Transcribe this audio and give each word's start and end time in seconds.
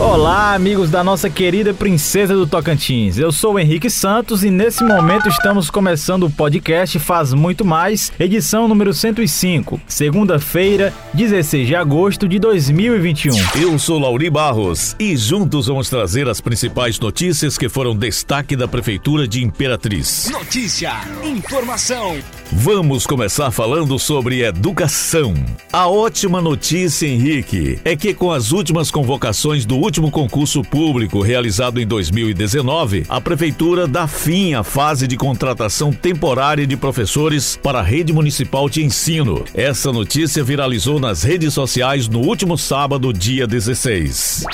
Olá, 0.00 0.54
amigos 0.54 0.90
da 0.90 1.04
nossa 1.04 1.30
querida 1.30 1.72
princesa 1.72 2.34
do 2.34 2.48
Tocantins. 2.48 3.16
Eu 3.16 3.30
sou 3.30 3.54
o 3.54 3.58
Henrique 3.60 3.88
Santos 3.88 4.42
e 4.42 4.50
nesse 4.50 4.82
momento 4.82 5.28
estamos 5.28 5.70
começando 5.70 6.24
o 6.24 6.30
podcast 6.30 6.98
Faz 6.98 7.32
Muito 7.32 7.64
Mais, 7.64 8.12
edição 8.18 8.66
número 8.66 8.92
105, 8.92 9.80
segunda-feira, 9.86 10.92
16 11.14 11.68
de 11.68 11.76
agosto 11.76 12.28
de 12.28 12.40
2021. 12.40 13.34
Eu 13.54 13.78
sou 13.78 14.00
Lauri 14.00 14.28
Barros 14.28 14.96
e 14.98 15.16
juntos 15.16 15.68
vamos 15.68 15.88
trazer 15.88 16.28
as 16.28 16.40
principais 16.40 16.98
notícias 16.98 17.56
que 17.56 17.68
foram 17.68 17.96
destaque 17.96 18.56
da 18.56 18.66
Prefeitura 18.66 19.28
de 19.28 19.44
Imperatriz. 19.44 20.28
Notícia, 20.30 20.92
informação. 21.24 22.16
Vamos 22.52 23.06
começar 23.06 23.50
falando 23.50 23.98
sobre 23.98 24.44
educação. 24.44 25.34
A 25.72 25.88
ótima 25.88 26.40
notícia, 26.40 27.06
Henrique, 27.06 27.78
é 27.84 27.96
que 27.96 28.12
com 28.12 28.30
as 28.30 28.52
últimas 28.52 28.90
convocações 28.90 29.64
do 29.64 29.83
último 29.84 30.10
concurso 30.10 30.62
público 30.62 31.20
realizado 31.20 31.78
em 31.78 31.86
2019, 31.86 33.04
a 33.06 33.20
Prefeitura 33.20 33.86
dá 33.86 34.08
fim 34.08 34.54
à 34.54 34.64
fase 34.64 35.06
de 35.06 35.14
contratação 35.14 35.92
temporária 35.92 36.66
de 36.66 36.74
professores 36.74 37.58
para 37.62 37.80
a 37.80 37.82
rede 37.82 38.10
municipal 38.10 38.66
de 38.66 38.82
ensino. 38.82 39.44
Essa 39.52 39.92
notícia 39.92 40.42
viralizou 40.42 40.98
nas 40.98 41.22
redes 41.22 41.52
sociais 41.52 42.08
no 42.08 42.20
último 42.20 42.56
sábado, 42.56 43.12
dia 43.12 43.46
16. 43.46 44.44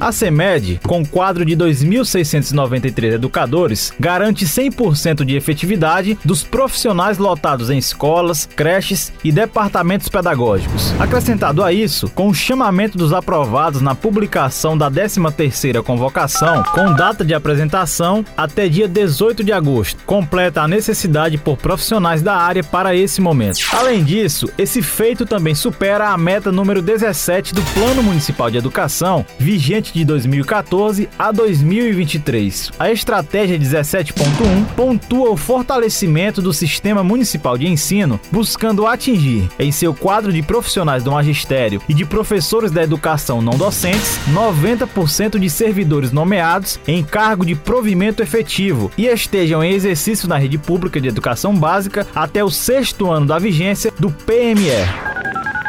A 0.00 0.12
CEMED, 0.12 0.80
com 0.86 1.04
quadro 1.04 1.44
de 1.44 1.56
2.693 1.56 3.12
educadores, 3.14 3.92
garante 3.98 4.44
100% 4.44 5.24
de 5.24 5.36
efetividade 5.36 6.18
dos 6.24 6.42
profissionais 6.42 7.18
lotados 7.18 7.70
em 7.70 7.78
escolas, 7.78 8.48
creches 8.56 9.12
e 9.22 9.30
departamentos 9.30 10.08
pedagógicos. 10.08 10.92
Acrescentado 11.00 11.62
a 11.62 11.72
isso, 11.72 12.08
com 12.10 12.28
o 12.28 12.34
chamamento 12.34 12.98
dos 12.98 13.12
aprovados 13.12 13.80
na 13.80 13.94
publicação 13.94 14.76
da 14.76 14.90
13ª 14.90 15.82
convocação, 15.82 16.62
com 16.64 16.92
data 16.94 17.24
de 17.24 17.34
apresentação 17.34 18.24
até 18.36 18.68
dia 18.68 18.88
18 18.88 19.44
de 19.44 19.52
agosto, 19.52 20.02
completa 20.04 20.62
a 20.62 20.68
necessidade 20.68 21.38
por 21.38 21.56
profissionais 21.56 22.22
da 22.22 22.36
área 22.36 22.62
para 22.62 22.94
esse 22.94 23.20
momento. 23.20 23.60
Além 23.72 24.02
disso, 24.04 24.50
esse 24.58 24.82
feito 24.82 25.24
também 25.24 25.54
supera 25.54 26.10
a 26.10 26.18
meta 26.18 26.52
número 26.52 26.82
17 26.82 27.54
do 27.54 27.62
Plano 27.74 28.02
Municipal 28.02 28.50
de 28.50 28.58
Educação, 28.58 29.24
vigente 29.38 29.81
de 29.90 30.04
2014 30.04 31.08
a 31.18 31.32
2023. 31.32 32.72
A 32.78 32.90
estratégia 32.92 33.58
17.1 33.58 34.66
pontua 34.76 35.30
o 35.30 35.36
fortalecimento 35.36 36.42
do 36.42 36.52
sistema 36.52 37.02
municipal 37.02 37.56
de 37.56 37.66
ensino, 37.66 38.20
buscando 38.30 38.86
atingir, 38.86 39.48
em 39.58 39.72
seu 39.72 39.94
quadro 39.94 40.30
de 40.30 40.42
profissionais 40.42 41.02
do 41.02 41.12
magistério 41.12 41.80
e 41.88 41.94
de 41.94 42.04
professores 42.04 42.70
da 42.70 42.82
educação 42.82 43.40
não 43.40 43.56
docentes, 43.56 44.18
90% 44.32 45.38
de 45.38 45.48
servidores 45.48 46.12
nomeados 46.12 46.78
em 46.86 47.02
cargo 47.02 47.46
de 47.46 47.54
provimento 47.54 48.22
efetivo 48.22 48.90
e 48.98 49.06
estejam 49.06 49.64
em 49.64 49.72
exercício 49.72 50.28
na 50.28 50.36
rede 50.36 50.58
pública 50.58 51.00
de 51.00 51.08
educação 51.08 51.54
básica 51.54 52.06
até 52.14 52.44
o 52.44 52.50
sexto 52.50 53.10
ano 53.10 53.26
da 53.26 53.38
vigência 53.38 53.92
do 53.98 54.10
PME. 54.10 55.11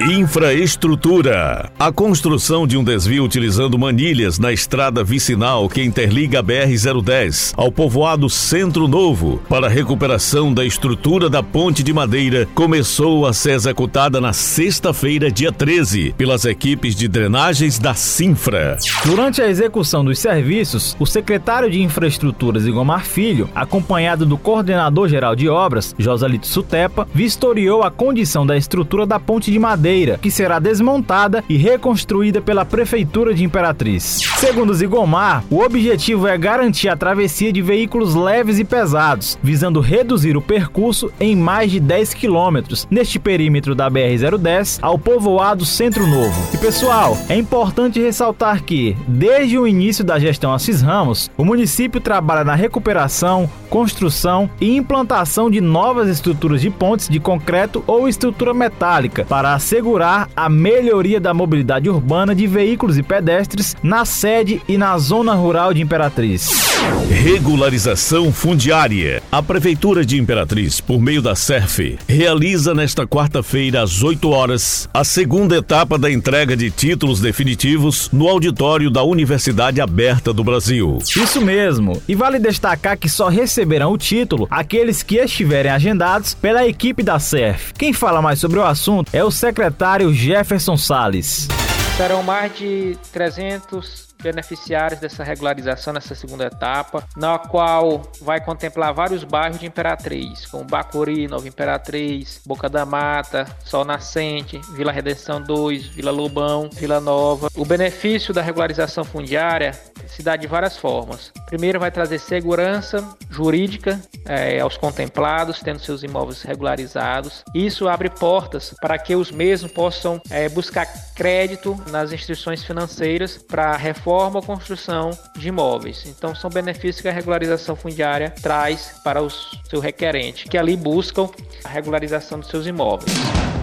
Infraestrutura. 0.00 1.72
A 1.76 1.90
construção 1.90 2.68
de 2.68 2.76
um 2.76 2.84
desvio 2.84 3.24
utilizando 3.24 3.76
manilhas 3.76 4.38
na 4.38 4.52
estrada 4.52 5.02
vicinal 5.02 5.68
que 5.68 5.82
interliga 5.82 6.38
a 6.38 6.42
BR-010 6.42 7.52
ao 7.56 7.72
povoado 7.72 8.30
Centro 8.30 8.86
Novo 8.86 9.42
para 9.48 9.66
a 9.66 9.68
recuperação 9.68 10.54
da 10.54 10.64
estrutura 10.64 11.28
da 11.28 11.42
ponte 11.42 11.82
de 11.82 11.92
madeira 11.92 12.46
começou 12.54 13.26
a 13.26 13.32
ser 13.32 13.54
executada 13.54 14.20
na 14.20 14.32
sexta-feira, 14.32 15.32
dia 15.32 15.50
13, 15.50 16.14
pelas 16.16 16.44
equipes 16.44 16.94
de 16.94 17.08
drenagens 17.08 17.76
da 17.76 17.92
Sinfra. 17.92 18.78
Durante 19.04 19.42
a 19.42 19.48
execução 19.48 20.04
dos 20.04 20.20
serviços, 20.20 20.96
o 21.00 21.06
secretário 21.06 21.68
de 21.68 21.82
Infraestruturas 21.82 22.64
Igomar 22.64 23.04
Filho, 23.04 23.50
acompanhado 23.52 24.24
do 24.24 24.38
coordenador 24.38 25.08
geral 25.08 25.34
de 25.34 25.48
obras, 25.48 25.92
Josalito 25.98 26.46
Sutepa, 26.46 27.08
vistoriou 27.12 27.82
a 27.82 27.90
condição 27.90 28.46
da 28.46 28.56
estrutura 28.56 29.04
da 29.04 29.18
ponte 29.18 29.50
de 29.50 29.58
madeira 29.58 29.87
que 30.18 30.30
será 30.30 30.58
desmontada 30.58 31.42
e 31.48 31.56
reconstruída 31.56 32.40
pela 32.40 32.64
Prefeitura 32.64 33.32
de 33.32 33.42
Imperatriz. 33.42 34.20
Segundo 34.36 34.74
Zigomar, 34.74 35.44
o 35.50 35.60
objetivo 35.60 36.26
é 36.26 36.36
garantir 36.36 36.88
a 36.88 36.96
travessia 36.96 37.52
de 37.52 37.62
veículos 37.62 38.14
leves 38.14 38.58
e 38.58 38.64
pesados, 38.64 39.38
visando 39.42 39.80
reduzir 39.80 40.36
o 40.36 40.42
percurso 40.42 41.10
em 41.18 41.34
mais 41.34 41.70
de 41.70 41.80
10 41.80 42.14
quilômetros 42.14 42.86
neste 42.90 43.18
perímetro 43.18 43.74
da 43.74 43.90
BR-010 43.90 44.78
ao 44.82 44.98
povoado 44.98 45.64
Centro 45.64 46.06
Novo. 46.06 46.38
E 46.52 46.58
pessoal, 46.58 47.16
é 47.28 47.36
importante 47.36 48.00
ressaltar 48.00 48.62
que, 48.62 48.96
desde 49.06 49.58
o 49.58 49.66
início 49.66 50.04
da 50.04 50.18
gestão 50.18 50.52
Assis 50.52 50.82
Ramos, 50.82 51.30
o 51.36 51.44
município 51.44 52.00
trabalha 52.00 52.44
na 52.44 52.54
recuperação, 52.54 53.48
construção 53.70 54.50
e 54.60 54.76
implantação 54.76 55.50
de 55.50 55.60
novas 55.60 56.08
estruturas 56.08 56.60
de 56.60 56.70
pontes 56.70 57.08
de 57.08 57.18
concreto 57.18 57.82
ou 57.86 58.08
estrutura 58.08 58.52
metálica 58.52 59.24
para 59.24 59.54
a 59.54 59.58
assegurar 59.78 60.28
a 60.34 60.48
melhoria 60.48 61.20
da 61.20 61.32
mobilidade 61.32 61.88
urbana 61.88 62.34
de 62.34 62.46
veículos 62.46 62.98
e 62.98 63.02
pedestres 63.02 63.76
na 63.80 64.04
sede 64.04 64.60
e 64.68 64.76
na 64.76 64.98
zona 64.98 65.34
rural 65.34 65.72
de 65.72 65.80
Imperatriz. 65.80 66.67
Regularização 67.10 68.32
fundiária. 68.32 69.22
A 69.30 69.42
Prefeitura 69.42 70.04
de 70.04 70.18
Imperatriz, 70.18 70.80
por 70.80 71.00
meio 71.00 71.20
da 71.20 71.34
SERF, 71.34 71.98
realiza 72.06 72.74
nesta 72.74 73.06
quarta-feira, 73.06 73.82
às 73.82 74.02
8 74.02 74.30
horas, 74.30 74.88
a 74.94 75.02
segunda 75.04 75.56
etapa 75.56 75.98
da 75.98 76.10
entrega 76.10 76.56
de 76.56 76.70
títulos 76.70 77.20
definitivos 77.20 78.08
no 78.12 78.28
auditório 78.28 78.90
da 78.90 79.02
Universidade 79.02 79.80
Aberta 79.80 80.32
do 80.32 80.44
Brasil. 80.44 80.98
Isso 81.02 81.40
mesmo. 81.40 82.00
E 82.08 82.14
vale 82.14 82.38
destacar 82.38 82.96
que 82.96 83.08
só 83.08 83.28
receberão 83.28 83.92
o 83.92 83.98
título 83.98 84.46
aqueles 84.50 85.02
que 85.02 85.16
estiverem 85.16 85.72
agendados 85.72 86.34
pela 86.34 86.66
equipe 86.66 87.02
da 87.02 87.18
SERF. 87.18 87.74
Quem 87.74 87.92
fala 87.92 88.22
mais 88.22 88.38
sobre 88.38 88.58
o 88.58 88.64
assunto 88.64 89.10
é 89.12 89.24
o 89.24 89.30
secretário 89.30 90.14
Jefferson 90.14 90.76
Sales. 90.76 91.48
Serão 91.96 92.22
mais 92.22 92.56
de 92.56 92.96
300 93.12 94.07
beneficiários 94.22 95.00
dessa 95.00 95.24
regularização 95.24 95.92
nessa 95.92 96.14
segunda 96.14 96.46
etapa, 96.46 97.04
na 97.16 97.38
qual 97.38 98.02
vai 98.20 98.40
contemplar 98.40 98.92
vários 98.92 99.24
bairros 99.24 99.58
de 99.58 99.66
Imperatriz, 99.66 100.46
como 100.46 100.64
Bacuri, 100.64 101.28
Nova 101.28 101.46
Imperatriz, 101.46 102.40
Boca 102.44 102.68
da 102.68 102.84
Mata, 102.84 103.46
Sol 103.64 103.84
Nascente, 103.84 104.60
Vila 104.74 104.92
Redenção 104.92 105.40
2, 105.40 105.86
Vila 105.86 106.10
Lobão, 106.10 106.68
Vila 106.72 107.00
Nova. 107.00 107.48
O 107.56 107.64
benefício 107.64 108.34
da 108.34 108.42
regularização 108.42 109.04
fundiária 109.04 109.72
se 110.06 110.22
dá 110.22 110.36
de 110.36 110.46
várias 110.46 110.76
formas. 110.76 111.32
Primeiro, 111.46 111.78
vai 111.78 111.90
trazer 111.90 112.18
segurança 112.18 113.06
jurídica 113.38 114.00
é, 114.24 114.58
aos 114.58 114.76
contemplados, 114.76 115.60
tendo 115.60 115.78
seus 115.78 116.02
imóveis 116.02 116.42
regularizados. 116.42 117.44
Isso 117.54 117.86
abre 117.88 118.10
portas 118.10 118.74
para 118.80 118.98
que 118.98 119.14
os 119.14 119.30
mesmos 119.30 119.70
possam 119.70 120.20
é, 120.28 120.48
buscar 120.48 120.86
crédito 121.14 121.80
nas 121.90 122.12
instituições 122.12 122.64
financeiras 122.64 123.38
para 123.38 123.76
reforma 123.76 124.40
ou 124.40 124.42
construção 124.42 125.10
de 125.36 125.48
imóveis. 125.48 126.04
Então, 126.06 126.34
são 126.34 126.50
benefícios 126.50 127.00
que 127.00 127.08
a 127.08 127.12
regularização 127.12 127.76
fundiária 127.76 128.34
traz 128.42 129.00
para 129.04 129.22
o 129.22 129.30
seu 129.30 129.78
requerente, 129.80 130.48
que 130.48 130.58
ali 130.58 130.76
buscam 130.76 131.28
a 131.64 131.68
regularização 131.68 132.40
dos 132.40 132.48
seus 132.48 132.66
imóveis. 132.66 133.12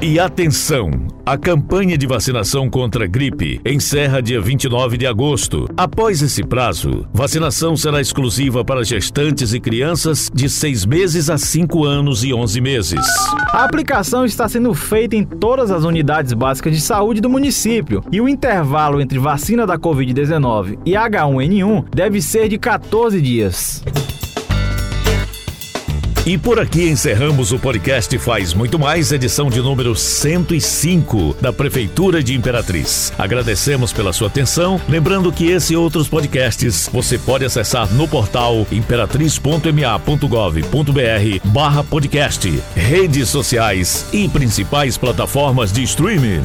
E 0.02 0.20
atenção! 0.20 0.92
A 1.26 1.38
campanha 1.38 1.98
de 1.98 2.06
vacinação 2.06 2.70
contra 2.70 3.06
a 3.06 3.08
gripe 3.08 3.60
encerra 3.66 4.22
dia 4.22 4.40
29 4.40 4.96
de 4.96 5.08
agosto. 5.08 5.68
Após 5.76 6.22
esse 6.22 6.44
prazo, 6.44 7.08
vacinação 7.12 7.76
será 7.76 8.00
exclusiva 8.00 8.64
para 8.64 8.84
gestantes 8.84 9.52
e 9.52 9.60
crianças 9.66 10.30
de 10.32 10.48
6 10.48 10.86
meses 10.86 11.28
a 11.28 11.40
5 11.40 11.84
anos 11.84 12.24
e 12.24 12.32
11 12.32 12.62
meses. 12.62 13.04
A 13.52 13.64
aplicação 13.64 14.24
está 14.24 14.48
sendo 14.48 14.72
feita 14.76 15.16
em 15.16 15.24
todas 15.24 15.72
as 15.72 15.84
unidades 15.84 16.34
básicas 16.34 16.72
de 16.72 16.80
saúde 16.80 17.20
do 17.20 17.32
município 17.32 18.04
e 18.12 18.22
o 18.22 18.30
intervalo 18.30 19.02
entre 19.02 19.18
vacina 19.18 19.66
da 19.66 19.76
Covid-19 19.76 20.78
e 20.86 20.92
H1N1 20.92 21.86
deve 21.90 22.22
ser 22.22 22.48
de 22.48 22.60
14 22.60 23.20
dias. 23.20 23.84
E 26.26 26.40
por 26.40 26.60
aqui 26.60 26.90
encerramos 26.90 27.52
o 27.52 27.60
podcast 27.60 28.18
Faz 28.18 28.52
Muito 28.52 28.80
Mais, 28.80 29.12
edição 29.12 29.48
de 29.48 29.62
número 29.62 29.96
105 29.96 31.38
da 31.40 31.54
Prefeitura 31.54 32.24
de 32.24 32.34
Imperatriz. 32.34 33.14
Agradecemos 33.16 33.94
pela 33.94 34.12
sua 34.12 34.28
atenção, 34.28 34.82
lembrando 34.90 35.32
que 35.32 35.52
esse 35.52 35.74
e 35.74 35.78
outros 35.78 36.08
podcasts 36.08 36.90
você 36.92 37.20
pode 37.20 37.46
acessar 37.46 37.94
no 37.94 38.08
portal 38.08 38.66
imperatriz.ma.gov.br 38.72 41.40
barra 41.44 41.84
podcast, 41.84 42.64
redes 42.76 43.30
sociais 43.30 44.08
e 44.12 44.28
principais 44.28 44.98
plataformas 44.98 45.72
de 45.72 45.84
streaming. 45.84 46.42